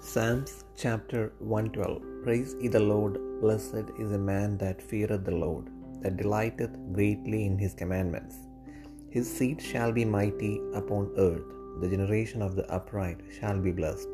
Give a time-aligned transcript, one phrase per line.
[0.00, 5.70] Psalms chapter 112 Praise ye the Lord, blessed is the man that feareth the Lord,
[6.02, 8.36] that delighteth greatly in his commandments.
[9.10, 11.48] His seed shall be mighty upon earth,
[11.80, 14.08] the generation of the upright shall be blessed.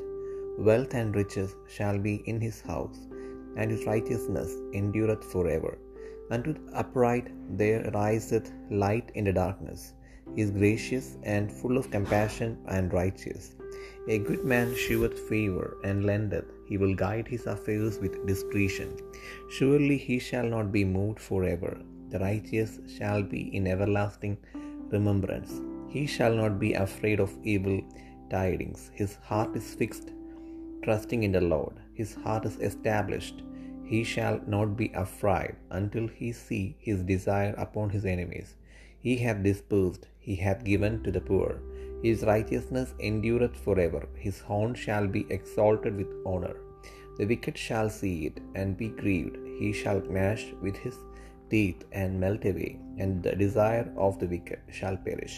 [0.58, 3.00] Wealth and riches shall be in his house,
[3.58, 5.76] and his righteousness endureth forever.
[6.30, 7.28] Unto the upright
[7.58, 9.92] there riseth light in the darkness.
[10.34, 13.54] He is gracious and full of compassion and righteous.
[14.06, 18.98] A good man sheweth favour and lendeth, he will guide his affairs with discretion.
[19.48, 21.78] Surely he shall not be moved forever.
[22.10, 24.36] The righteous shall be in everlasting
[24.90, 25.62] remembrance.
[25.88, 27.80] He shall not be afraid of evil
[28.28, 28.90] tidings.
[28.92, 30.12] His heart is fixed,
[30.82, 31.80] trusting in the Lord.
[31.94, 33.42] His heart is established.
[33.84, 38.56] He shall not be afraid until he see his desire upon his enemies.
[38.98, 41.60] He hath dispersed, he hath given to the poor.
[42.04, 44.02] His righteousness endureth forever.
[44.26, 46.56] His horn shall be exalted with honor.
[47.18, 49.36] The wicked shall see it and be grieved.
[49.60, 50.96] He shall gnash with his
[51.52, 55.36] teeth and melt away, and the desire of the wicked shall perish.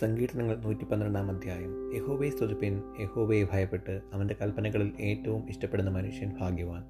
[0.00, 1.96] സങ്കീർത്തനങ്ങൾ നൂറ്റി പന്ത്രണ്ടാം അധ്യായം.
[1.96, 6.84] യഹോവയെ സ്തുതിപ്പിൻ യഹോവയെ ഭയപ്പെട്ട് അവന്റെ കൽപ്പനകളിൽ ഏറ്റവും ഇഷ്ടപ്പെടുന്ന മനുഷ്യൻ ഭാഗ്യവാൻ.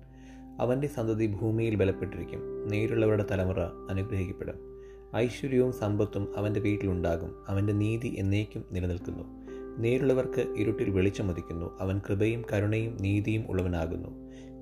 [0.61, 2.69] അവന്റെ സന്തതി ഭൂമിയിൽ ബലപ്പെട്ടിരിക്കും.
[2.69, 4.55] നേരുള്ളവരുടെ തലമുറ അനുഗ്രഹിക്കപ്പെടും.
[5.17, 9.25] ഐശ്വര്യവും സമ്പത്തും അവന്റെ വീട്ടിലുണ്ടാകും അവന്റെ നീതി എന്നേക്കും നിലനിൽക്കുന്നു.
[9.78, 14.09] നേരുള്ളവർക്ക് ഇരുട്ടിൽ വെളിച്ചം വെളിച്ചമതിക്കുന്നു അവൻ കൃപയും കരുണയും നീതിയും ഉള്ളവനാകുന്നു.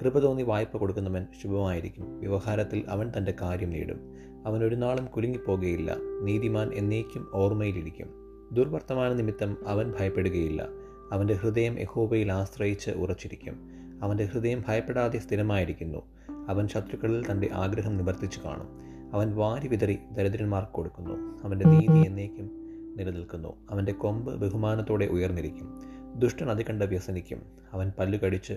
[0.03, 2.21] കൃപ തോന്നി വായ്പ കൊടുക്കുന്നവൻ ശുഭമായിരിക്കും.
[2.21, 4.01] വ്യവഹാരത്തിൽ അവൻ തന്റെ കാര്യം നേടും.
[4.47, 8.20] അവൻ ഒരു നാളും കുലുങ്ങിപ്പോകുകയില്ല നീതിമാൻ എന്നേക്കും ഓർമ്മയിലിരിക്കും.
[8.53, 10.69] ദുർവർത്തമാന നിമിത്തം അവൻ ഭയപ്പെടുകയില്ല.
[11.13, 13.71] അവന്റെ ഹൃദയം യഹോബയിൽ ആശ്രയിച്ച് ഉറച്ചിരിക്കും.
[14.03, 16.03] അവന്റെ ഹൃദയം ഭയപ്പെടാതെ സ്ഥിരമായിരിക്കുന്നു.
[16.49, 18.69] അവൻ ശത്രുക്കളിൽ തന്റെ ആഗ്രഹം നിവർത്തിച്ചു കാണും.
[19.15, 21.39] അവൻ വാരി വിതറി ദരിദ്രന്മാർക്ക് കൊടുക്കുന്നു.
[21.45, 22.51] അവന്റെ നീതി എന്നേക്കും
[22.97, 23.67] നിലനിൽക്കുന്നു.
[23.71, 25.83] അവന്റെ കൊമ്പ് ബഹുമാനത്തോടെ ഉയർന്നിരിക്കും.
[26.17, 27.43] ദുഷ്ടൻ അത് കണ്ട് വ്യസനിക്കും.
[27.73, 28.53] അവൻ പല്ലുകടിച്ച്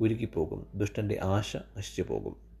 [0.00, 0.66] ഉരുകിപ്പോകും.
[0.74, 2.51] ദുഷ്ടന്റെ ആശ നശിച്ചു പോകും